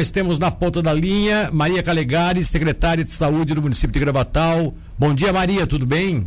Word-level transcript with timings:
Nós 0.00 0.12
temos 0.12 0.38
na 0.38 0.48
ponta 0.48 0.80
da 0.80 0.94
linha 0.94 1.50
Maria 1.52 1.82
Calegari, 1.82 2.44
secretária 2.44 3.02
de 3.02 3.12
saúde 3.12 3.52
do 3.52 3.60
município 3.60 3.90
de 3.92 3.98
Gravatal. 3.98 4.72
Bom 4.96 5.12
dia, 5.12 5.32
Maria, 5.32 5.66
tudo 5.66 5.84
bem? 5.84 6.24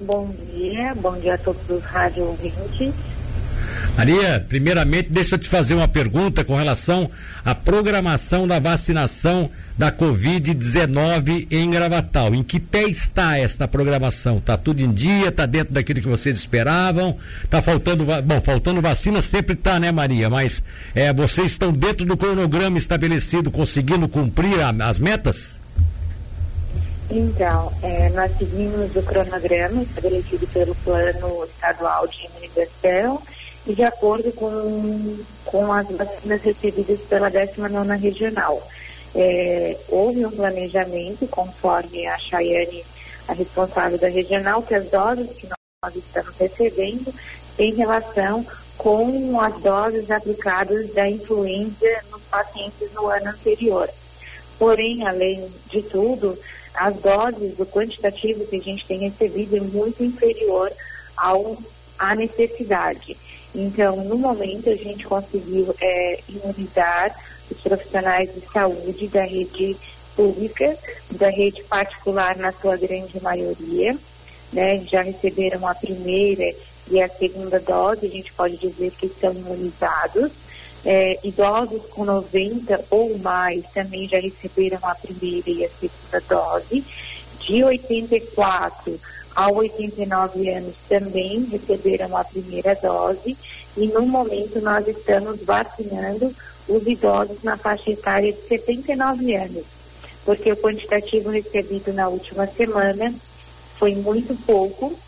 Bom 0.00 0.32
dia, 0.54 0.94
bom 0.94 1.18
dia 1.18 1.34
a 1.34 1.38
todos 1.38 1.68
os 1.68 1.82
rádio 1.82 2.22
ouvintes. 2.22 2.94
Maria, 3.96 4.44
primeiramente, 4.46 5.08
deixa 5.08 5.36
eu 5.36 5.38
te 5.38 5.48
fazer 5.48 5.72
uma 5.72 5.88
pergunta 5.88 6.44
com 6.44 6.54
relação 6.54 7.10
à 7.42 7.54
programação 7.54 8.46
da 8.46 8.58
vacinação 8.58 9.50
da 9.76 9.90
Covid-19 9.90 11.46
em 11.50 11.70
Gravatal. 11.70 12.34
Em 12.34 12.42
que 12.42 12.60
pé 12.60 12.82
está 12.82 13.38
esta 13.38 13.66
programação? 13.66 14.36
Está 14.36 14.58
tudo 14.58 14.80
em 14.82 14.92
dia? 14.92 15.28
Está 15.28 15.46
dentro 15.46 15.72
daquilo 15.72 16.02
que 16.02 16.08
vocês 16.08 16.36
esperavam? 16.36 17.16
Está 17.42 17.62
faltando, 17.62 18.04
bom, 18.04 18.40
faltando 18.42 18.82
vacina 18.82 19.22
sempre 19.22 19.54
está, 19.54 19.80
né, 19.80 19.90
Maria? 19.90 20.28
Mas 20.28 20.62
é, 20.94 21.10
vocês 21.10 21.52
estão 21.52 21.72
dentro 21.72 22.04
do 22.04 22.18
cronograma 22.18 22.76
estabelecido, 22.76 23.50
conseguindo 23.50 24.06
cumprir 24.06 24.60
a, 24.60 24.74
as 24.90 24.98
metas? 24.98 25.58
Então, 27.08 27.72
é, 27.82 28.10
nós 28.10 28.30
seguimos 28.36 28.94
o 28.94 29.02
cronograma 29.02 29.82
estabelecido 29.82 30.46
pelo 30.48 30.74
Plano 30.74 31.46
Estadual 31.46 32.06
de 32.08 32.26
Imunização 32.26 33.22
de 33.74 33.82
acordo 33.82 34.30
com, 34.32 35.18
com 35.44 35.72
as 35.72 35.88
vacinas 35.88 36.42
recebidas 36.42 37.00
pela 37.08 37.28
19 37.28 37.96
Regional. 37.96 38.66
É, 39.14 39.76
houve 39.88 40.24
um 40.24 40.30
planejamento, 40.30 41.26
conforme 41.28 42.06
a 42.06 42.18
Chayane, 42.18 42.84
a 43.26 43.32
responsável 43.32 43.98
da 43.98 44.08
regional, 44.08 44.62
que 44.62 44.74
as 44.74 44.88
doses 44.88 45.30
que 45.36 45.48
nós 45.82 45.96
estamos 45.96 46.34
recebendo 46.38 47.12
em 47.58 47.74
relação 47.74 48.46
com 48.76 49.40
as 49.40 49.58
doses 49.60 50.10
aplicadas 50.10 50.92
da 50.92 51.08
influenza 51.08 52.04
nos 52.10 52.22
pacientes 52.22 52.92
no 52.92 53.06
ano 53.06 53.30
anterior. 53.30 53.88
Porém, 54.58 55.06
além 55.06 55.50
de 55.70 55.82
tudo, 55.82 56.38
as 56.74 56.94
doses 56.96 57.56
do 57.56 57.66
quantitativo 57.66 58.46
que 58.46 58.56
a 58.56 58.62
gente 58.62 58.86
tem 58.86 58.98
recebido 58.98 59.56
é 59.56 59.60
muito 59.60 60.04
inferior 60.04 60.70
ao, 61.16 61.56
à 61.98 62.14
necessidade. 62.14 63.16
Então, 63.58 63.96
no 64.04 64.18
momento, 64.18 64.68
a 64.68 64.76
gente 64.76 65.06
conseguiu 65.06 65.74
é, 65.80 66.20
imunizar 66.28 67.18
os 67.50 67.58
profissionais 67.62 68.28
de 68.34 68.42
saúde 68.52 69.08
da 69.08 69.22
rede 69.22 69.74
pública, 70.14 70.76
da 71.10 71.30
rede 71.30 71.62
particular, 71.64 72.36
na 72.36 72.52
sua 72.52 72.76
grande 72.76 73.18
maioria. 73.22 73.96
Né? 74.52 74.84
Já 74.84 75.00
receberam 75.00 75.66
a 75.66 75.74
primeira 75.74 76.54
e 76.90 77.00
a 77.00 77.08
segunda 77.08 77.58
dose, 77.58 78.04
a 78.04 78.10
gente 78.10 78.30
pode 78.34 78.58
dizer 78.58 78.90
que 78.90 79.06
estão 79.06 79.32
imunizados. 79.32 80.30
É, 80.84 81.18
idosos 81.24 81.82
com 81.90 82.04
90 82.04 82.84
ou 82.90 83.18
mais 83.18 83.64
também 83.74 84.06
já 84.06 84.20
receberam 84.20 84.78
a 84.82 84.94
primeira 84.94 85.50
e 85.50 85.64
a 85.64 85.68
segunda 85.70 86.22
dose. 86.28 86.84
De 87.40 87.64
84 87.64 89.00
a 89.36 89.50
89 89.50 90.48
anos 90.48 90.74
também 90.88 91.44
receberam 91.44 92.16
a 92.16 92.24
primeira 92.24 92.74
dose 92.74 93.36
e 93.76 93.86
no 93.88 94.06
momento 94.06 94.58
nós 94.62 94.88
estamos 94.88 95.42
vacinando 95.42 96.34
os 96.66 96.86
idosos 96.86 97.42
na 97.42 97.54
faixa 97.58 97.90
etária 97.90 98.32
de 98.32 98.40
79 98.48 99.36
anos, 99.36 99.64
porque 100.24 100.50
o 100.50 100.56
quantitativo 100.56 101.28
recebido 101.28 101.92
na 101.92 102.08
última 102.08 102.46
semana 102.46 103.14
foi 103.78 103.94
muito 103.94 104.34
pouco, 104.46 104.98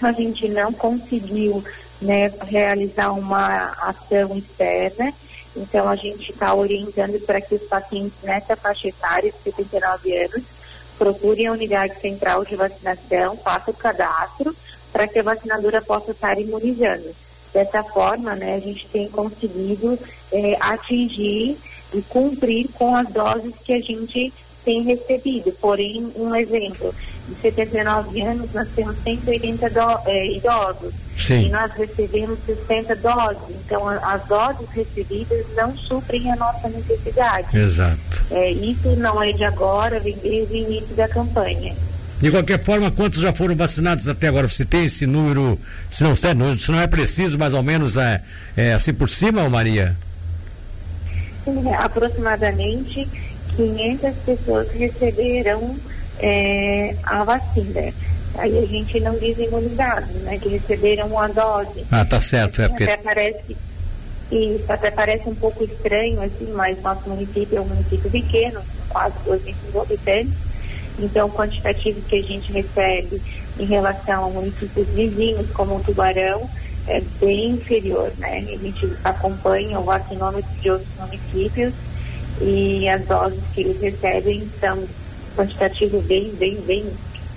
a 0.00 0.12
gente 0.12 0.48
não 0.48 0.72
conseguiu 0.72 1.62
né, 2.00 2.32
realizar 2.42 3.10
uma 3.10 3.72
ação 3.82 4.36
externa, 4.38 5.12
então 5.56 5.88
a 5.88 5.96
gente 5.96 6.30
está 6.30 6.54
orientando 6.54 7.18
para 7.26 7.40
que 7.40 7.56
os 7.56 7.62
pacientes 7.62 8.16
nessa 8.22 8.54
faixa 8.54 8.86
etária 8.86 9.32
de 9.32 9.38
79 9.42 10.16
anos 10.16 10.55
procurem 10.98 11.46
a 11.46 11.52
unidade 11.52 12.00
central 12.00 12.44
de 12.44 12.56
vacinação, 12.56 13.36
façam 13.36 13.72
o 13.72 13.76
cadastro 13.76 14.54
para 14.92 15.06
que 15.06 15.18
a 15.18 15.22
vacinadora 15.22 15.82
possa 15.82 16.12
estar 16.12 16.38
imunizando. 16.38 17.14
Dessa 17.52 17.82
forma, 17.82 18.34
né, 18.34 18.54
a 18.54 18.60
gente 18.60 18.86
tem 18.88 19.08
conseguido 19.08 19.98
é, 20.32 20.56
atingir 20.60 21.56
e 21.94 22.02
cumprir 22.02 22.68
com 22.74 22.94
as 22.94 23.08
doses 23.08 23.54
que 23.64 23.72
a 23.72 23.80
gente 23.80 24.32
tem 24.66 24.82
recebido. 24.82 25.52
Porém, 25.60 26.12
um 26.16 26.34
exemplo, 26.34 26.92
de 27.28 27.40
79 27.40 28.20
anos 28.20 28.52
nós 28.52 28.68
temos 28.74 28.96
180 29.04 29.70
do, 29.70 30.00
é, 30.06 30.26
idosos 30.36 30.92
Sim. 31.16 31.46
e 31.46 31.48
nós 31.48 31.72
recebemos 31.72 32.38
60 32.44 32.96
doses. 32.96 33.38
Então, 33.64 33.88
as 33.88 34.22
doses 34.26 34.68
recebidas 34.74 35.46
não 35.56 35.74
suprem 35.78 36.30
a 36.32 36.36
nossa 36.36 36.68
necessidade. 36.68 37.56
Exato. 37.56 38.26
É, 38.30 38.50
isso 38.50 38.88
não 38.96 39.22
é 39.22 39.32
de 39.32 39.44
agora, 39.44 40.00
vem 40.00 40.16
desde 40.18 40.52
o 40.52 40.56
início 40.56 40.94
da 40.96 41.08
campanha. 41.08 41.74
De 42.20 42.30
qualquer 42.30 42.62
forma, 42.64 42.90
quantos 42.90 43.20
já 43.20 43.32
foram 43.32 43.54
vacinados 43.54 44.08
até 44.08 44.28
agora? 44.28 44.48
Você 44.48 44.64
tem 44.64 44.86
esse 44.86 45.06
número, 45.06 45.58
se 45.90 46.02
não, 46.02 46.16
se 46.16 46.70
não 46.70 46.80
é 46.80 46.86
preciso, 46.86 47.38
mais 47.38 47.52
ou 47.52 47.62
menos 47.62 47.96
é, 47.96 48.22
é 48.56 48.72
assim 48.72 48.92
por 48.92 49.08
cima, 49.08 49.48
Maria? 49.50 49.94
Sim, 51.44 51.72
aproximadamente 51.74 53.06
500 53.56 54.14
pessoas 54.24 54.70
receberam 54.72 55.76
é, 56.18 56.94
a 57.02 57.24
vacina. 57.24 57.92
Aí 58.38 58.58
a 58.58 58.66
gente 58.66 59.00
não 59.00 59.16
diz 59.18 59.38
imunizados, 59.38 60.14
né? 60.22 60.38
Que 60.38 60.50
receberam 60.50 61.06
uma 61.06 61.28
dose. 61.28 61.86
Ah, 61.90 62.04
tá 62.04 62.20
certo. 62.20 62.60
É 62.60 62.68
porque... 62.68 62.84
Até 62.84 62.96
parece, 62.98 63.56
isso 64.30 64.64
até 64.72 64.90
parece 64.90 65.28
um 65.28 65.34
pouco 65.34 65.64
estranho, 65.64 66.20
assim, 66.20 66.52
mas 66.54 66.80
nosso 66.82 67.08
município 67.08 67.58
é 67.58 67.60
um 67.60 67.66
município 67.66 68.10
pequeno, 68.10 68.60
quase 68.88 69.14
200 69.24 69.76
habitantes. 69.76 70.34
Então, 70.98 71.28
o 71.28 71.30
quantitativo 71.30 72.00
que 72.02 72.16
a 72.16 72.22
gente 72.22 72.52
recebe 72.52 73.20
em 73.58 73.64
relação 73.64 74.26
a 74.26 74.28
municípios 74.28 74.86
vizinhos, 74.88 75.50
como 75.50 75.76
o 75.76 75.80
Tubarão, 75.80 76.48
é 76.88 77.02
bem 77.20 77.50
inferior, 77.50 78.12
né? 78.18 78.38
A 78.38 78.56
gente 78.56 78.92
acompanha 79.02 79.78
o 79.78 79.84
vacinômetro 79.84 80.50
de 80.60 80.70
outros 80.70 80.88
municípios 80.98 81.72
e 82.40 82.88
as 82.88 83.04
doses 83.06 83.42
que 83.54 83.62
eles 83.62 83.80
recebem 83.80 84.48
são 84.60 84.86
quantitativo 85.36 86.00
bem, 86.02 86.32
bem, 86.34 86.56
bem, 86.62 86.86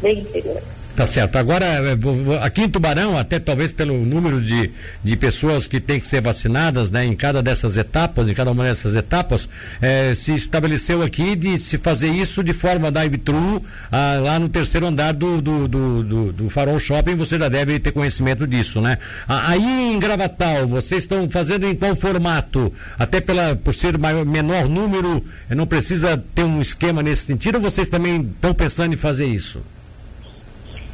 bem 0.01 0.19
inferior. 0.19 0.61
Tá 0.95 1.07
certo. 1.07 1.37
Agora, 1.37 1.65
eh, 1.65 1.97
aqui 2.41 2.63
em 2.63 2.69
Tubarão, 2.69 3.17
até 3.17 3.39
talvez 3.39 3.71
pelo 3.71 4.05
número 4.05 4.41
de, 4.41 4.69
de 5.01 5.15
pessoas 5.15 5.65
que 5.65 5.79
têm 5.79 5.97
que 5.97 6.05
ser 6.05 6.21
vacinadas, 6.21 6.91
né, 6.91 7.05
em 7.05 7.15
cada 7.15 7.41
dessas 7.41 7.77
etapas, 7.77 8.27
em 8.27 8.33
cada 8.33 8.51
uma 8.51 8.65
dessas 8.65 8.95
etapas, 8.95 9.47
eh, 9.81 10.13
se 10.13 10.33
estabeleceu 10.33 11.01
aqui 11.01 11.37
de 11.37 11.57
se 11.57 11.77
fazer 11.77 12.09
isso 12.09 12.43
de 12.43 12.51
forma 12.51 12.91
drive-thru 12.91 13.63
ah, 13.89 14.19
lá 14.21 14.39
no 14.39 14.49
terceiro 14.49 14.87
andar 14.87 15.13
do, 15.13 15.41
do, 15.41 15.67
do, 15.69 16.03
do, 16.03 16.33
do 16.33 16.49
Farol 16.49 16.79
Shopping, 16.79 17.15
você 17.15 17.37
já 17.37 17.47
deve 17.47 17.79
ter 17.79 17.93
conhecimento 17.93 18.45
disso, 18.45 18.81
né? 18.81 18.97
Aí 19.25 19.93
em 19.93 19.99
Gravatal, 19.99 20.67
vocês 20.67 21.03
estão 21.03 21.29
fazendo 21.29 21.65
em 21.65 21.75
qual 21.75 21.95
formato? 21.95 22.73
Até 22.97 23.21
pela, 23.21 23.55
por 23.55 23.73
ser 23.73 23.97
maior, 23.97 24.25
menor 24.25 24.67
número, 24.67 25.23
eh, 25.49 25.55
não 25.55 25.65
precisa 25.65 26.21
ter 26.35 26.43
um 26.43 26.59
esquema 26.59 27.01
nesse 27.01 27.23
sentido 27.23 27.55
ou 27.55 27.61
vocês 27.61 27.87
também 27.87 28.21
estão 28.21 28.53
pensando 28.53 28.93
em 28.93 28.97
fazer 28.97 29.27
isso? 29.27 29.61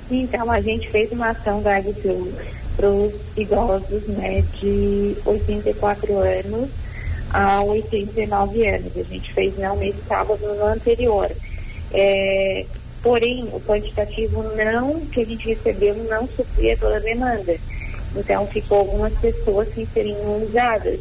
Então, 0.09 0.51
a 0.51 0.61
gente 0.61 0.89
fez 0.89 1.11
uma 1.11 1.29
ação 1.29 1.61
da 1.61 1.81
para 2.75 2.89
os 2.89 3.13
idosos 3.38 4.03
né, 4.07 4.43
de 4.59 5.16
84 5.25 6.17
anos 6.19 6.69
a 7.31 7.63
89 7.63 8.67
anos. 8.67 8.97
A 8.97 9.03
gente 9.03 9.33
fez 9.33 9.57
não 9.57 9.75
nesse 9.77 9.99
sábado, 10.07 10.39
no 10.41 10.65
anterior. 10.65 11.31
É, 11.91 12.65
porém, 13.01 13.47
o 13.51 13.59
quantitativo 13.61 14.44
não 14.44 14.99
que 15.07 15.21
a 15.21 15.25
gente 15.25 15.47
recebeu 15.47 15.95
não 16.09 16.27
supria 16.27 16.77
toda 16.77 16.97
a 16.97 16.99
demanda. 16.99 17.55
Então, 18.15 18.45
ficou 18.47 18.79
algumas 18.79 19.13
pessoas 19.13 19.73
sem 19.73 19.88
serem 19.94 20.15
imunizadas. 20.21 20.99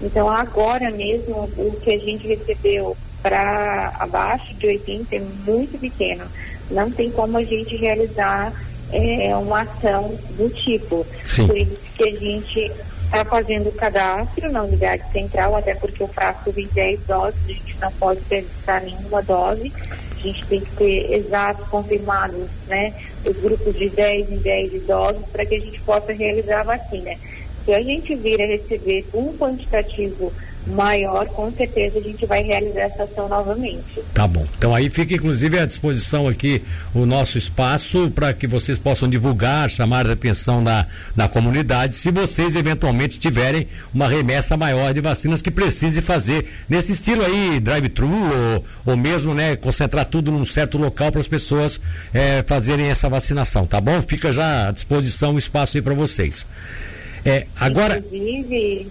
Então, 0.00 0.28
agora 0.28 0.90
mesmo, 0.90 1.48
o 1.56 1.76
que 1.80 1.92
a 1.92 1.98
gente 1.98 2.26
recebeu 2.26 2.96
para 3.22 3.94
abaixo 3.98 4.52
de 4.54 4.66
80 4.66 5.16
é 5.16 5.20
muito 5.46 5.78
pequeno 5.78 6.24
não 6.72 6.90
tem 6.90 7.10
como 7.10 7.38
a 7.38 7.44
gente 7.44 7.76
realizar 7.76 8.52
é, 8.90 9.34
uma 9.36 9.62
ação 9.62 10.14
do 10.36 10.48
tipo. 10.50 11.06
Sim. 11.24 11.46
Por 11.46 11.56
isso 11.56 11.78
que 11.96 12.04
a 12.04 12.12
gente 12.12 12.72
está 13.04 13.24
fazendo 13.24 13.68
o 13.68 13.72
cadastro 13.72 14.50
na 14.50 14.62
unidade 14.62 15.02
central, 15.12 15.54
até 15.54 15.74
porque 15.74 16.02
o 16.02 16.08
frasco 16.08 16.50
vem 16.50 16.66
10 16.72 17.00
doses, 17.00 17.40
a 17.44 17.52
gente 17.52 17.76
não 17.80 17.92
pode 17.92 18.20
perguntar 18.22 18.80
nenhuma 18.80 19.22
dose, 19.22 19.72
a 20.12 20.20
gente 20.20 20.46
tem 20.46 20.60
que 20.60 20.70
ter 20.76 21.12
exatos 21.12 21.68
confirmados, 21.68 22.48
né, 22.66 22.94
os 23.26 23.36
grupos 23.36 23.76
de 23.76 23.90
10 23.90 24.32
em 24.32 24.38
10 24.38 24.74
idosos 24.74 25.22
para 25.30 25.44
que 25.44 25.56
a 25.56 25.60
gente 25.60 25.80
possa 25.82 26.12
realizar 26.12 26.60
a 26.60 26.64
vacina. 26.64 27.10
Se 27.64 27.74
a 27.74 27.82
gente 27.82 28.14
vir 28.16 28.40
a 28.40 28.46
receber 28.46 29.06
um 29.14 29.36
quantitativo 29.36 30.32
maior, 30.66 31.26
com 31.26 31.50
certeza 31.52 31.98
a 31.98 32.02
gente 32.02 32.24
vai 32.26 32.42
realizar 32.42 32.82
essa 32.82 33.04
ação 33.04 33.28
novamente. 33.28 34.02
Tá 34.14 34.26
bom. 34.26 34.44
Então 34.56 34.74
aí 34.74 34.88
fica 34.88 35.14
inclusive 35.14 35.58
à 35.58 35.66
disposição 35.66 36.28
aqui 36.28 36.62
o 36.94 37.04
nosso 37.04 37.36
espaço 37.36 38.10
para 38.10 38.32
que 38.32 38.46
vocês 38.46 38.78
possam 38.78 39.08
divulgar, 39.08 39.68
chamar 39.70 40.06
a 40.06 40.12
atenção 40.12 40.62
da, 40.62 40.86
da 41.16 41.28
comunidade, 41.28 41.96
se 41.96 42.10
vocês 42.10 42.54
eventualmente 42.54 43.18
tiverem 43.18 43.66
uma 43.92 44.08
remessa 44.08 44.56
maior 44.56 44.94
de 44.94 45.00
vacinas 45.00 45.42
que 45.42 45.50
precise 45.50 46.00
fazer 46.00 46.46
nesse 46.68 46.92
estilo 46.92 47.24
aí, 47.24 47.58
drive-thru 47.60 48.08
ou, 48.08 48.64
ou 48.86 48.96
mesmo, 48.96 49.34
né, 49.34 49.56
concentrar 49.56 50.04
tudo 50.04 50.30
num 50.30 50.44
certo 50.44 50.78
local 50.78 51.10
para 51.10 51.20
as 51.20 51.28
pessoas 51.28 51.80
é, 52.12 52.42
fazerem 52.46 52.86
essa 52.86 53.08
vacinação, 53.08 53.66
tá 53.66 53.80
bom? 53.80 54.00
Fica 54.02 54.32
já 54.32 54.68
à 54.68 54.72
disposição 54.72 55.34
o 55.34 55.38
espaço 55.38 55.76
aí 55.76 55.82
para 55.82 55.94
vocês. 55.94 56.46
É, 57.24 57.46
agora. 57.58 57.98
Inclusive, 57.98 58.88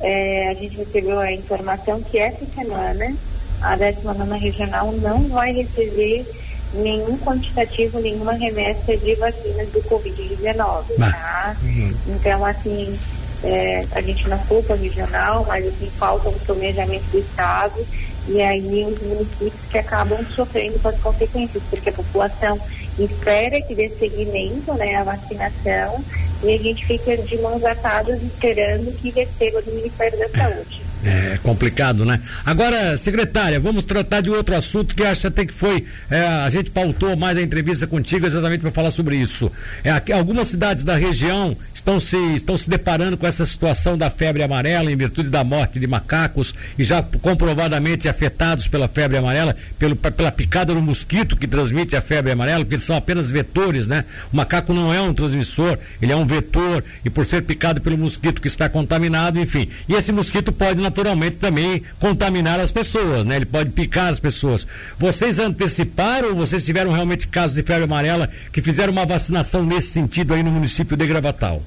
é, 0.00 0.48
a 0.48 0.54
gente 0.54 0.76
recebeu 0.76 1.18
a 1.18 1.32
informação 1.32 2.00
que 2.02 2.18
essa 2.18 2.44
semana 2.54 3.14
a 3.60 3.76
19 3.76 4.38
regional 4.38 4.92
não 4.92 5.28
vai 5.28 5.52
receber 5.52 6.26
nenhum 6.72 7.18
quantitativo, 7.18 8.00
nenhuma 8.00 8.32
remessa 8.32 8.96
de 8.96 9.14
vacinas 9.16 9.68
do 9.68 9.82
Covid-19, 9.82 10.84
tá? 10.98 11.56
Uhum. 11.62 11.94
Então, 12.08 12.44
assim, 12.44 12.98
é, 13.42 13.84
a 13.92 14.00
gente 14.00 14.28
não 14.28 14.38
culpa 14.38 14.74
regional, 14.74 15.44
mas 15.46 15.66
assim, 15.66 15.90
falta 15.98 16.28
um 16.28 16.38
planejamento 16.38 17.04
do 17.10 17.18
Estado 17.18 17.86
e 18.28 18.40
aí 18.40 18.84
os 18.84 19.02
municípios 19.02 19.52
que 19.70 19.78
acabam 19.78 20.24
sofrendo 20.34 20.78
com 20.78 20.88
as 20.88 20.98
consequências, 21.00 21.62
porque 21.68 21.88
a 21.88 21.92
população 21.92 22.60
espera 22.98 23.60
que 23.62 23.74
dê 23.74 23.88
seguimento 23.98 24.72
né, 24.74 24.96
à 24.96 25.04
vacinação 25.04 26.04
e 26.42 26.54
a 26.54 26.58
gente 26.58 26.86
fica 26.86 27.16
de 27.16 27.36
mãos 27.38 27.62
atadas 27.64 28.22
esperando 28.22 28.92
que 28.96 29.10
receba 29.10 29.60
do 29.62 29.72
Ministério 29.72 30.18
da 30.18 30.28
Saúde. 30.30 30.89
É 31.02 31.38
complicado, 31.42 32.04
né? 32.04 32.20
Agora, 32.44 32.96
secretária, 32.98 33.58
vamos 33.58 33.84
tratar 33.84 34.20
de 34.20 34.28
outro 34.28 34.54
assunto 34.54 34.94
que 34.94 35.02
acho 35.02 35.26
até 35.26 35.46
que 35.46 35.52
foi. 35.52 35.86
É, 36.10 36.20
a 36.20 36.50
gente 36.50 36.70
pautou 36.70 37.16
mais 37.16 37.38
a 37.38 37.42
entrevista 37.42 37.86
contigo 37.86 38.26
exatamente 38.26 38.60
para 38.60 38.70
falar 38.70 38.90
sobre 38.90 39.16
isso. 39.16 39.50
É, 39.82 39.90
aqui, 39.90 40.12
algumas 40.12 40.48
cidades 40.48 40.84
da 40.84 40.96
região 40.96 41.56
estão 41.74 41.98
se, 41.98 42.16
estão 42.34 42.58
se 42.58 42.68
deparando 42.68 43.16
com 43.16 43.26
essa 43.26 43.46
situação 43.46 43.96
da 43.96 44.10
febre 44.10 44.42
amarela 44.42 44.92
em 44.92 44.96
virtude 44.96 45.30
da 45.30 45.42
morte 45.42 45.80
de 45.80 45.86
macacos 45.86 46.54
e 46.78 46.84
já 46.84 47.02
comprovadamente 47.02 48.06
afetados 48.06 48.68
pela 48.68 48.86
febre 48.86 49.16
amarela, 49.16 49.56
pelo, 49.78 49.96
pela 49.96 50.30
picada 50.30 50.74
do 50.74 50.82
mosquito 50.82 51.34
que 51.34 51.46
transmite 51.46 51.96
a 51.96 52.02
febre 52.02 52.32
amarela, 52.32 52.62
porque 52.62 52.74
eles 52.74 52.84
são 52.84 52.96
apenas 52.96 53.30
vetores, 53.30 53.86
né? 53.86 54.04
O 54.30 54.36
macaco 54.36 54.74
não 54.74 54.92
é 54.92 55.00
um 55.00 55.14
transmissor, 55.14 55.78
ele 56.02 56.12
é 56.12 56.16
um 56.16 56.26
vetor 56.26 56.84
e 57.02 57.08
por 57.08 57.24
ser 57.24 57.42
picado 57.42 57.80
pelo 57.80 57.96
mosquito 57.96 58.42
que 58.42 58.48
está 58.48 58.68
contaminado, 58.68 59.40
enfim. 59.40 59.68
E 59.88 59.94
esse 59.94 60.12
mosquito 60.12 60.52
pode 60.52 60.89
naturalmente 60.90 61.36
também 61.36 61.82
contaminar 61.98 62.58
as 62.58 62.72
pessoas, 62.72 63.24
né? 63.24 63.36
Ele 63.36 63.46
pode 63.46 63.70
picar 63.70 64.12
as 64.12 64.20
pessoas. 64.20 64.66
Vocês 64.98 65.38
anteciparam 65.38 66.34
vocês 66.34 66.64
tiveram 66.64 66.92
realmente 66.92 67.28
casos 67.28 67.54
de 67.54 67.62
febre 67.62 67.84
amarela 67.84 68.28
que 68.52 68.60
fizeram 68.60 68.92
uma 68.92 69.06
vacinação 69.06 69.64
nesse 69.64 69.88
sentido 69.88 70.34
aí 70.34 70.42
no 70.42 70.50
município 70.50 70.96
de 70.96 71.06
Gravatal? 71.06 71.62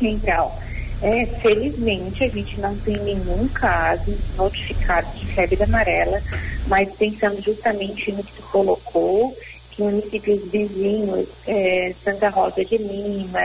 Então, 0.00 0.52
é, 1.02 1.26
felizmente 1.40 2.22
a 2.22 2.28
gente 2.28 2.60
não 2.60 2.76
tem 2.76 2.96
nenhum 2.98 3.48
caso 3.48 4.16
notificado 4.36 5.08
de 5.16 5.26
febre 5.26 5.62
amarela, 5.62 6.20
mas 6.66 6.88
pensando 6.96 7.42
justamente 7.42 8.12
no 8.12 8.22
que 8.22 8.32
tu 8.34 8.42
colocou, 8.52 9.36
que 9.70 9.82
municípios 9.82 10.50
vizinhos, 10.50 11.28
é, 11.46 11.94
Santa 12.04 12.28
Rosa 12.28 12.64
de 12.64 12.76
Lima, 12.76 13.40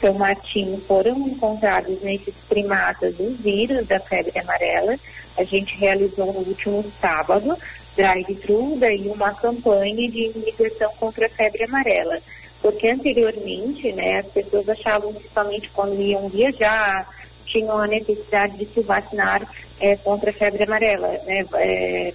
são 0.00 0.14
Martinho 0.14 0.80
foram 0.86 1.28
encontrados 1.28 2.00
nesses 2.02 2.34
primatas 2.48 3.14
do 3.16 3.30
vírus 3.36 3.86
da 3.86 4.00
febre 4.00 4.38
amarela. 4.38 4.96
A 5.36 5.44
gente 5.44 5.76
realizou 5.76 6.32
no 6.32 6.40
último 6.40 6.84
sábado, 7.00 7.56
drive-thru, 7.96 8.76
daí 8.78 9.08
uma 9.08 9.34
campanha 9.34 10.10
de 10.10 10.26
imunização 10.26 10.90
contra 10.98 11.26
a 11.26 11.30
febre 11.30 11.64
amarela. 11.64 12.18
Porque 12.62 12.88
anteriormente, 12.88 13.92
né, 13.92 14.18
as 14.18 14.26
pessoas 14.26 14.68
achavam 14.68 15.12
que 15.12 15.28
somente 15.32 15.70
quando 15.70 16.00
iam 16.00 16.28
viajar, 16.28 17.08
tinham 17.46 17.78
a 17.78 17.86
necessidade 17.86 18.56
de 18.56 18.66
se 18.66 18.80
vacinar 18.80 19.46
é, 19.80 19.96
contra 19.96 20.30
a 20.30 20.32
febre 20.32 20.62
amarela, 20.62 21.08
né, 21.08 21.44
é, 21.54 22.12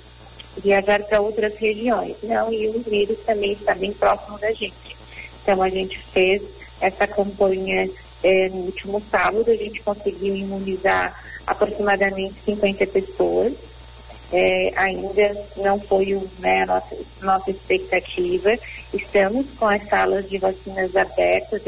viajar 0.57 1.03
para 1.03 1.21
outras 1.21 1.55
regiões. 1.55 2.15
Não, 2.23 2.51
e 2.53 2.67
o 2.67 2.79
vírus 2.79 3.17
também 3.25 3.53
está 3.53 3.73
bem 3.73 3.91
próximo 3.93 4.38
da 4.39 4.51
gente. 4.51 4.95
Então 5.41 5.61
a 5.61 5.69
gente 5.69 5.97
fez 5.97 6.41
essa 6.81 7.07
campanha 7.07 7.89
é, 8.24 8.50
no 8.50 8.66
último 8.66 9.01
sábado, 9.12 9.51
a 9.51 9.56
gente 9.56 9.81
conseguiu 9.81 10.36
imunizar 10.36 11.16
aproximadamente 11.45 12.36
50 12.44 12.88
pessoas. 12.88 13.54
É, 14.33 14.74
ainda 14.75 15.45
não 15.57 15.80
foi 15.80 16.16
o, 16.16 16.27
né, 16.39 16.63
a 16.63 16.66
nossa, 16.66 16.98
nossa 17.22 17.51
expectativa. 17.51 18.57
Estamos 18.92 19.45
com 19.51 19.68
as 19.68 19.88
salas 19.88 20.27
de 20.27 20.39
vacinas 20.39 20.95
abertas 20.95 21.62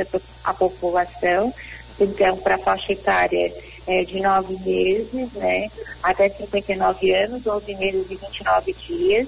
à 0.43 0.53
população, 0.53 1.53
então, 1.99 2.37
para 2.37 2.55
a 2.55 2.59
faixa 2.59 2.93
etária 2.93 3.53
é, 3.85 4.03
de 4.03 4.19
nove 4.19 4.57
meses, 4.65 5.31
né, 5.33 5.69
até 6.01 6.29
59 6.29 7.13
anos, 7.13 7.45
11 7.45 7.75
meses 7.75 8.05
e 8.09 8.15
29 8.15 8.73
dias. 8.73 9.27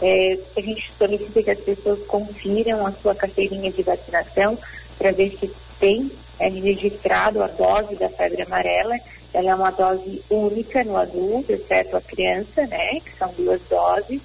É, 0.00 0.38
a 0.56 0.60
gente 0.60 0.92
solicita 0.96 1.42
que 1.42 1.50
as 1.50 1.58
pessoas 1.58 2.06
confiram 2.06 2.86
a 2.86 2.92
sua 2.92 3.16
carteirinha 3.16 3.72
de 3.72 3.82
vacinação 3.82 4.56
para 4.98 5.12
ver 5.12 5.30
se 5.38 5.50
tem 5.78 6.10
é, 6.38 6.48
registrado 6.48 7.42
a 7.42 7.46
dose 7.46 7.94
da 7.96 8.08
febre 8.08 8.42
amarela. 8.42 8.96
Ela 9.32 9.50
é 9.50 9.54
uma 9.54 9.70
dose 9.70 10.22
única 10.28 10.82
no 10.84 10.96
adulto, 10.96 11.52
exceto 11.52 11.96
a 11.96 12.00
criança, 12.00 12.66
né? 12.66 13.00
Que 13.00 13.16
são 13.16 13.32
duas 13.36 13.60
doses. 13.68 14.20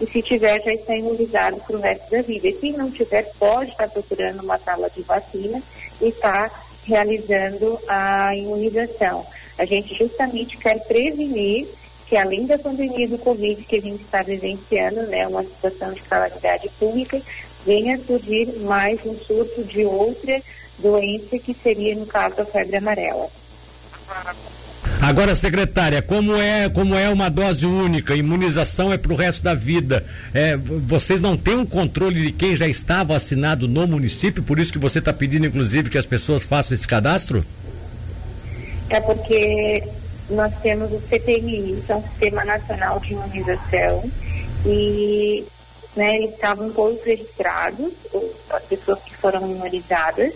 E 0.00 0.06
se 0.06 0.22
tiver, 0.22 0.62
já 0.62 0.72
está 0.72 0.94
imunizado 0.94 1.60
para 1.66 1.76
o 1.76 1.80
resto 1.80 2.10
da 2.10 2.22
vida. 2.22 2.48
E 2.48 2.58
se 2.58 2.72
não 2.72 2.90
tiver, 2.90 3.30
pode 3.38 3.70
estar 3.70 3.88
procurando 3.88 4.42
uma 4.42 4.58
sala 4.58 4.90
de 4.90 5.02
vacina 5.02 5.62
e 6.00 6.08
estar 6.08 6.50
tá 6.50 6.62
realizando 6.84 7.78
a 7.88 8.34
imunização. 8.36 9.26
A 9.58 9.64
gente 9.64 9.94
justamente 9.94 10.56
quer 10.56 10.78
prevenir 10.86 11.66
que 12.06 12.16
além 12.16 12.46
da 12.46 12.58
pandemia 12.58 13.08
do 13.08 13.18
Covid 13.18 13.64
que 13.64 13.76
a 13.76 13.80
gente 13.80 14.02
está 14.02 14.22
vivenciando, 14.22 15.02
né, 15.02 15.26
uma 15.26 15.42
situação 15.42 15.92
de 15.92 16.00
calamidade 16.02 16.68
pública, 16.78 17.20
venha 17.66 17.98
surgir 17.98 18.46
mais 18.60 18.98
um 19.04 19.16
surto 19.18 19.64
de 19.64 19.84
outra 19.84 20.40
doença 20.78 21.38
que 21.38 21.52
seria 21.52 21.94
no 21.96 22.06
caso 22.06 22.40
a 22.40 22.44
febre 22.44 22.76
amarela. 22.76 23.28
Agora, 25.00 25.34
secretária, 25.34 26.00
como 26.00 26.34
é, 26.36 26.68
como 26.68 26.94
é 26.94 27.08
uma 27.08 27.28
dose 27.28 27.66
única, 27.66 28.14
imunização 28.14 28.92
é 28.92 28.98
para 28.98 29.12
o 29.12 29.16
resto 29.16 29.42
da 29.42 29.52
vida. 29.52 30.04
É, 30.32 30.56
vocês 30.56 31.20
não 31.20 31.36
têm 31.36 31.56
um 31.56 31.66
controle 31.66 32.26
de 32.26 32.32
quem 32.32 32.56
já 32.56 32.66
está 32.66 33.04
vacinado 33.04 33.68
no 33.68 33.86
município, 33.86 34.42
por 34.42 34.58
isso 34.58 34.72
que 34.72 34.78
você 34.78 34.98
está 34.98 35.12
pedindo, 35.12 35.46
inclusive, 35.46 35.90
que 35.90 35.98
as 35.98 36.06
pessoas 36.06 36.44
façam 36.44 36.74
esse 36.74 36.86
cadastro? 36.86 37.44
É 38.88 39.00
porque 39.00 39.82
nós 40.30 40.52
temos 40.62 40.90
o 40.92 41.00
CPMI, 41.08 41.82
que 41.84 41.92
é 41.92 41.96
um 41.96 42.02
Sistema 42.02 42.44
Nacional 42.44 43.00
de 43.00 43.12
Imunização, 43.12 44.10
e 44.64 45.44
né, 45.96 46.16
eles 46.16 46.34
estavam 46.34 46.70
todos 46.70 47.02
registrados, 47.02 47.92
as 48.50 48.62
pessoas 48.64 49.02
que 49.02 49.16
foram 49.16 49.40
imunizadas, 49.50 50.34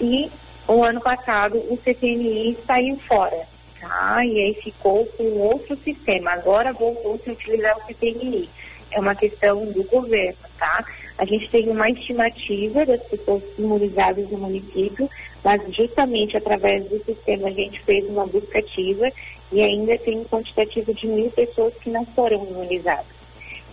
e 0.00 0.30
o 0.68 0.84
ano 0.84 1.00
passado 1.00 1.56
o 1.56 1.78
CPMI 1.82 2.56
saiu 2.66 2.96
fora, 2.96 3.46
tá? 3.80 4.24
E 4.24 4.38
aí 4.38 4.54
ficou 4.54 5.04
com 5.06 5.24
outro 5.38 5.76
sistema. 5.76 6.32
Agora 6.32 6.72
voltou-se 6.72 7.28
a 7.28 7.32
utilizar 7.32 7.76
o 7.76 7.86
CPMI. 7.86 8.48
É 8.90 9.00
uma 9.00 9.14
questão 9.14 9.64
do 9.66 9.82
governo, 9.84 10.38
tá? 10.58 10.84
A 11.18 11.24
gente 11.24 11.48
tem 11.50 11.68
uma 11.68 11.88
estimativa 11.90 12.84
das 12.84 13.02
pessoas 13.02 13.42
imunizadas 13.58 14.30
no 14.30 14.38
município, 14.38 15.08
mas 15.42 15.62
justamente 15.74 16.36
através 16.36 16.84
do 16.88 17.02
sistema 17.04 17.48
a 17.48 17.52
gente 17.52 17.80
fez 17.80 18.08
uma 18.08 18.26
busca 18.26 18.58
ativa 18.58 19.10
e 19.50 19.62
ainda 19.62 19.96
tem 19.98 20.18
um 20.18 20.24
quantitativo 20.24 20.94
de 20.94 21.06
mil 21.06 21.30
pessoas 21.30 21.74
que 21.74 21.90
não 21.90 22.04
foram 22.06 22.44
imunizadas. 22.44 23.11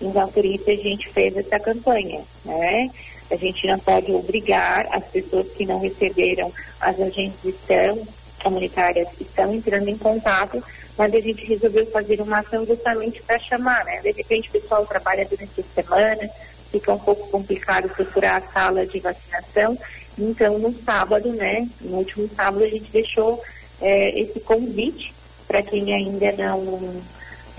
Então, 0.01 0.29
por 0.29 0.46
isso 0.46 0.70
a 0.70 0.75
gente 0.75 1.10
fez 1.10 1.36
essa 1.36 1.60
campanha, 1.60 2.22
né? 2.46 2.89
A 3.32 3.36
gente 3.36 3.68
não 3.68 3.77
pode 3.77 4.12
obrigar 4.12 4.88
as 4.91 5.06
pessoas 5.06 5.48
que 5.51 5.65
não 5.65 5.79
receberam, 5.79 6.51
as 6.79 6.98
estão, 7.46 8.08
comunitárias 8.41 9.08
estão 9.20 9.53
entrando 9.53 9.88
em 9.88 9.98
contato, 9.98 10.63
mas 10.98 11.13
a 11.13 11.20
gente 11.20 11.46
resolveu 11.46 11.86
fazer 11.88 12.22
uma 12.22 12.39
ação 12.39 12.65
justamente 12.65 13.22
para 13.22 13.38
chamar, 13.39 13.86
né? 13.86 14.01
De 14.01 14.12
repente 14.12 14.50
o 14.50 14.53
pessoal 14.53 14.86
trabalha 14.86 15.25
durante 15.25 15.62
a 15.62 15.82
semana, 15.82 16.29
fica 16.72 16.94
um 16.94 17.00
pouco 17.00 17.27
complicado 17.29 17.89
procurar 17.89 18.38
a 18.38 18.53
sala 18.53 18.86
de 18.86 19.00
vacinação. 19.00 19.77
Então, 20.18 20.58
no 20.58 20.74
sábado, 20.84 21.32
né? 21.34 21.68
No 21.82 21.98
último 21.98 22.27
sábado, 22.36 22.63
a 22.63 22.68
gente 22.68 22.91
deixou 22.91 23.41
é, 23.82 24.20
esse 24.20 24.39
convite 24.39 25.13
para 25.48 25.62
quem 25.62 25.94
ainda 25.94 26.32
não 26.34 27.01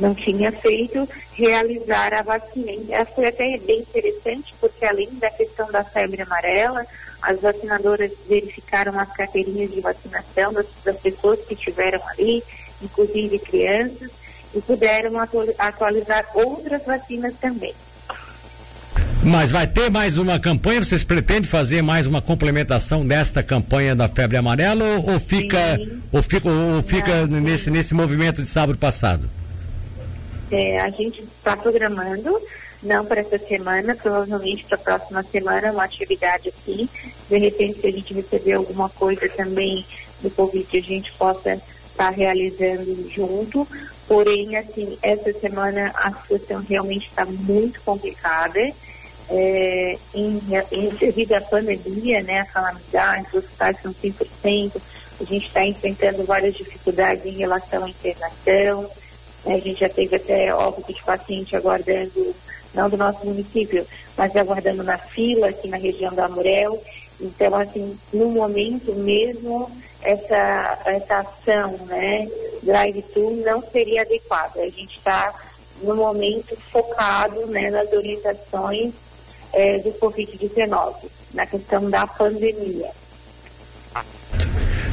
não 0.00 0.14
tinha 0.14 0.50
feito, 0.50 1.08
realizar 1.34 2.14
a 2.14 2.22
vacina. 2.22 3.04
Foi 3.14 3.26
até 3.26 3.58
bem 3.58 3.80
interessante, 3.80 4.54
porque 4.60 4.84
além 4.84 5.08
da 5.18 5.30
questão 5.30 5.70
da 5.70 5.84
febre 5.84 6.22
amarela, 6.22 6.84
as 7.22 7.40
vacinadoras 7.40 8.10
verificaram 8.28 8.98
as 8.98 9.10
carteirinhas 9.12 9.70
de 9.70 9.80
vacinação 9.80 10.52
das, 10.52 10.66
das 10.84 10.96
pessoas 10.98 11.38
que 11.46 11.54
estiveram 11.54 12.00
ali, 12.08 12.42
inclusive 12.82 13.38
crianças, 13.38 14.10
e 14.54 14.60
puderam 14.60 15.12
atualizar 15.58 16.26
outras 16.34 16.84
vacinas 16.84 17.34
também. 17.40 17.74
Mas 19.22 19.50
vai 19.50 19.66
ter 19.66 19.90
mais 19.90 20.16
uma 20.16 20.40
campanha? 20.40 20.82
Vocês 20.82 21.04
pretendem 21.04 21.44
fazer 21.44 21.82
mais 21.82 22.06
uma 22.06 22.22
complementação 22.22 23.06
desta 23.06 23.42
campanha 23.42 23.94
da 23.94 24.08
febre 24.08 24.38
amarela 24.38 24.82
ou, 24.82 25.12
ou 25.12 25.20
fica, 25.20 25.78
ou 26.10 26.22
fica, 26.22 26.48
ou 26.48 26.82
fica 26.82 27.26
nesse, 27.26 27.70
nesse 27.70 27.92
movimento 27.92 28.42
de 28.42 28.48
sábado 28.48 28.78
passado? 28.78 29.28
É, 30.50 30.80
a 30.80 30.90
gente 30.90 31.22
está 31.22 31.56
programando, 31.56 32.40
não 32.82 33.04
para 33.04 33.20
essa 33.20 33.38
semana, 33.38 33.94
provavelmente 33.94 34.64
para 34.64 34.76
a 34.76 34.80
próxima 34.80 35.22
semana, 35.22 35.72
uma 35.72 35.84
atividade 35.84 36.48
aqui. 36.48 36.88
De 37.28 37.38
repente, 37.38 37.80
se 37.80 37.86
a 37.86 37.92
gente 37.92 38.14
receber 38.14 38.52
alguma 38.54 38.88
coisa 38.88 39.28
também 39.28 39.84
do 40.20 40.30
Covid, 40.30 40.76
a 40.76 40.80
gente 40.80 41.12
possa 41.12 41.54
estar 41.54 41.62
tá 41.96 42.10
realizando 42.10 43.08
junto. 43.10 43.66
Porém, 44.08 44.56
assim, 44.56 44.98
essa 45.02 45.32
semana 45.34 45.92
a 45.94 46.10
situação 46.12 46.64
realmente 46.68 47.06
está 47.06 47.24
muito 47.24 47.80
complicada 47.82 48.58
é, 49.30 49.96
em, 50.12 50.40
em, 50.72 50.88
devido 50.96 51.32
à 51.34 51.40
pandemia, 51.40 52.22
né, 52.22 52.40
a 52.40 52.46
calamidade, 52.46 53.28
os 53.28 53.44
hospitais 53.44 53.76
são 53.80 53.94
100%, 53.94 54.82
a 55.20 55.24
gente 55.24 55.46
está 55.46 55.64
enfrentando 55.64 56.24
várias 56.24 56.54
dificuldades 56.54 57.24
em 57.24 57.36
relação 57.36 57.84
à 57.84 57.88
internação, 57.88 58.90
a 59.46 59.58
gente 59.58 59.80
já 59.80 59.88
teve 59.88 60.16
até 60.16 60.54
óbito 60.54 60.92
de 60.92 61.02
paciente 61.02 61.56
aguardando, 61.56 62.34
não 62.74 62.88
do 62.88 62.96
nosso 62.96 63.24
município, 63.26 63.86
mas 64.16 64.34
aguardando 64.36 64.82
na 64.82 64.98
fila 64.98 65.48
aqui 65.48 65.68
na 65.68 65.76
região 65.76 66.12
da 66.14 66.26
Amurel, 66.26 66.80
então, 67.20 67.54
assim, 67.54 67.98
no 68.12 68.28
momento 68.30 68.94
mesmo, 68.94 69.70
essa, 70.00 70.78
essa 70.86 71.18
ação, 71.18 71.72
né, 71.86 72.26
drive-thru 72.62 73.36
não 73.44 73.62
seria 73.62 74.02
adequada. 74.02 74.60
A 74.62 74.70
gente 74.70 74.96
está, 74.96 75.34
no 75.82 75.94
momento, 75.94 76.56
focado, 76.72 77.46
né, 77.46 77.70
nas 77.70 77.92
orientações 77.92 78.92
é, 79.52 79.78
do 79.78 79.92
Covid-19, 79.92 80.94
na 81.34 81.46
questão 81.46 81.90
da 81.90 82.06
pandemia. 82.06 82.90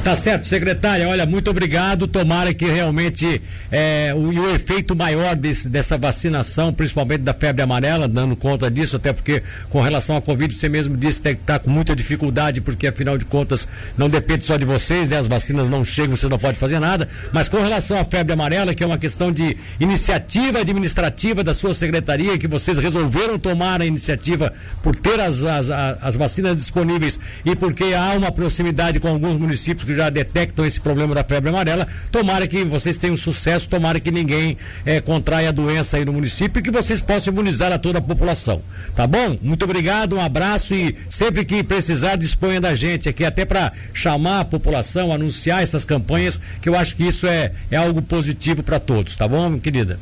Tá 0.07 0.15
certo, 0.15 0.47
secretária. 0.47 1.05
Olha, 1.05 1.25
muito 1.25 1.51
obrigado. 1.51 2.07
Tomara 2.07 2.53
que 2.53 2.63
realmente 2.63 3.41
é, 3.69 4.13
o, 4.15 4.29
o, 4.29 4.55
efeito 4.55 4.95
maior 4.95 5.35
desse, 5.35 5.67
dessa 5.67 5.97
vacinação, 5.97 6.73
principalmente 6.73 7.23
da 7.23 7.33
febre 7.33 7.61
amarela, 7.61 8.07
dando 8.07 8.33
conta 8.33 8.71
disso, 8.71 8.95
até 8.95 9.11
porque 9.11 9.43
com 9.69 9.81
relação 9.81 10.15
à 10.15 10.21
Covid, 10.21 10.55
você 10.55 10.69
mesmo 10.69 10.95
disse 10.95 11.19
que 11.19 11.27
está 11.27 11.59
com 11.59 11.69
muita 11.69 11.93
dificuldade, 11.93 12.61
porque 12.61 12.87
afinal 12.87 13.17
de 13.17 13.25
contas 13.25 13.67
não 13.97 14.09
depende 14.09 14.45
só 14.45 14.55
de 14.55 14.63
vocês, 14.63 15.09
né? 15.09 15.17
As 15.17 15.27
vacinas 15.27 15.67
não 15.67 15.83
chegam, 15.83 16.15
você 16.15 16.29
não 16.29 16.39
pode 16.39 16.57
fazer 16.57 16.79
nada. 16.79 17.09
Mas 17.33 17.49
com 17.49 17.57
relação 17.57 17.99
à 17.99 18.05
febre 18.05 18.31
amarela, 18.31 18.73
que 18.73 18.85
é 18.85 18.87
uma 18.87 18.97
questão 18.97 19.29
de 19.29 19.57
iniciativa 19.77 20.59
administrativa 20.59 21.43
da 21.43 21.53
sua 21.53 21.73
secretaria, 21.73 22.37
que 22.37 22.47
vocês 22.47 22.77
resolveram 22.77 23.37
tomar 23.37 23.81
a 23.81 23.85
iniciativa 23.85 24.53
por 24.81 24.95
ter 24.95 25.19
as, 25.19 25.43
as, 25.43 25.69
as 25.69 26.15
vacinas 26.15 26.55
disponíveis 26.55 27.19
e 27.43 27.53
porque 27.57 27.93
há 27.93 28.13
uma 28.13 28.31
proximidade 28.31 29.01
com 29.01 29.09
alguns 29.09 29.35
municípios 29.35 29.85
que 29.85 29.96
já 29.97 30.09
detectam 30.09 30.65
esse 30.65 30.79
problema 30.79 31.15
da 31.15 31.23
febre 31.23 31.49
amarela. 31.49 31.87
Tomara 32.11 32.47
que 32.47 32.63
vocês 32.63 32.97
tenham 32.97 33.17
sucesso, 33.17 33.67
tomara 33.67 33.99
que 33.99 34.11
ninguém 34.11 34.57
é, 34.85 35.01
contraia 35.01 35.49
a 35.49 35.51
doença 35.51 35.97
aí 35.97 36.05
no 36.05 36.13
município 36.13 36.59
e 36.59 36.63
que 36.63 36.71
vocês 36.71 37.01
possam 37.01 37.33
imunizar 37.33 37.71
a 37.71 37.79
toda 37.79 37.99
a 37.99 38.01
população. 38.01 38.61
Tá 38.95 39.07
bom? 39.07 39.37
Muito 39.41 39.65
obrigado, 39.65 40.15
um 40.15 40.21
abraço 40.21 40.73
e 40.73 40.95
sempre 41.09 41.43
que 41.43 41.63
precisar, 41.63 42.15
disponha 42.15 42.61
da 42.61 42.75
gente 42.75 43.09
aqui, 43.09 43.25
até 43.25 43.43
para 43.43 43.71
chamar 43.93 44.41
a 44.41 44.45
população, 44.45 45.11
anunciar 45.11 45.63
essas 45.63 45.83
campanhas, 45.83 46.39
que 46.61 46.69
eu 46.69 46.75
acho 46.75 46.95
que 46.95 47.05
isso 47.05 47.25
é, 47.27 47.51
é 47.71 47.77
algo 47.77 48.01
positivo 48.01 48.61
para 48.61 48.79
todos, 48.79 49.15
tá 49.15 49.27
bom, 49.27 49.59
querida? 49.59 49.99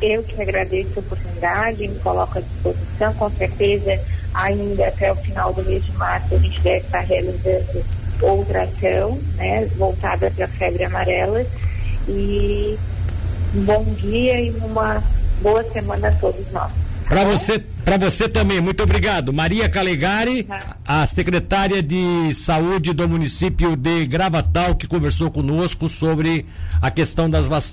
Eu 0.00 0.22
que 0.22 0.40
agradeço 0.40 0.90
a 0.96 1.00
oportunidade, 1.00 1.88
me 1.88 1.98
coloco 1.98 2.38
à 2.38 2.40
disposição, 2.40 3.12
com 3.14 3.30
certeza 3.32 4.00
ainda 4.32 4.86
até 4.86 5.10
o 5.12 5.16
final 5.16 5.52
do 5.52 5.62
mês 5.64 5.84
de 5.84 5.92
março 5.92 6.34
a 6.34 6.38
gente 6.38 6.60
deve 6.60 6.84
estar 6.84 7.00
realizando 7.00 7.84
outra 8.20 8.64
ação, 8.64 9.18
né, 9.36 9.66
voltada 9.76 10.30
para 10.30 10.44
a 10.44 10.48
febre 10.48 10.84
amarela. 10.84 11.44
E 12.08 12.78
um 13.54 13.62
bom 13.62 13.84
dia 14.00 14.40
e 14.40 14.50
uma 14.50 15.02
boa 15.42 15.64
semana 15.72 16.08
a 16.08 16.12
todos 16.12 16.50
nós. 16.52 16.70
Para 17.08 17.24
você, 17.24 17.58
para 17.84 17.96
você 17.96 18.28
também, 18.28 18.60
muito 18.60 18.82
obrigado. 18.82 19.32
Maria 19.32 19.66
Calegari, 19.66 20.46
a 20.86 21.06
secretária 21.06 21.82
de 21.82 22.34
saúde 22.34 22.92
do 22.92 23.08
município 23.08 23.74
de 23.76 24.04
Gravatal, 24.06 24.74
que 24.74 24.86
conversou 24.86 25.30
conosco 25.30 25.88
sobre 25.88 26.44
a 26.82 26.90
questão 26.90 27.30
das 27.30 27.48
vacinas. 27.48 27.66